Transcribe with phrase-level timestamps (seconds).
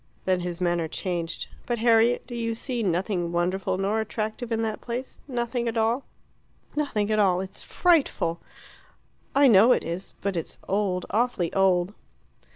[0.25, 1.45] Then his manner changed.
[1.67, 6.05] "But, Harriet, do you see nothing wonderful or attractive in that place nothing at all?"
[6.75, 7.39] "Nothing at all.
[7.39, 8.39] It's frightful."
[9.35, 10.15] "I know it is.
[10.21, 11.93] But it's old awfully old."